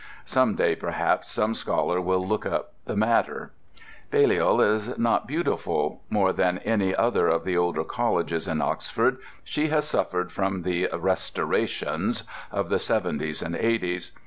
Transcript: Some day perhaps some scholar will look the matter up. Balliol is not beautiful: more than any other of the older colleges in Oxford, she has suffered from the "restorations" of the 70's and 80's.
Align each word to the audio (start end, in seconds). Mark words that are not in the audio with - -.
Some 0.25 0.55
day 0.55 0.75
perhaps 0.75 1.29
some 1.29 1.53
scholar 1.53 2.01
will 2.01 2.27
look 2.27 2.47
the 2.85 2.95
matter 2.95 3.43
up. 3.53 3.81
Balliol 4.09 4.59
is 4.59 4.97
not 4.97 5.27
beautiful: 5.27 6.01
more 6.09 6.33
than 6.33 6.57
any 6.65 6.95
other 6.95 7.27
of 7.27 7.43
the 7.43 7.55
older 7.55 7.83
colleges 7.83 8.47
in 8.47 8.63
Oxford, 8.63 9.19
she 9.43 9.67
has 9.67 9.87
suffered 9.87 10.31
from 10.31 10.63
the 10.63 10.89
"restorations" 10.91 12.23
of 12.51 12.69
the 12.69 12.77
70's 12.79 13.43
and 13.43 13.53
80's. 13.53 14.11